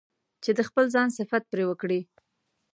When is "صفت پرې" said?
1.17-1.63